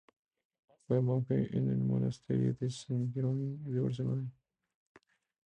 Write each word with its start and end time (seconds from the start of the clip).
Fue 0.87 0.99
monje 0.99 1.55
en 1.55 1.69
el 1.69 1.77
monasterio 1.77 2.55
de 2.59 2.71
Sant 2.71 3.13
Jeroni 3.13 3.57
de 3.71 3.79
Barcelona. 3.81 4.31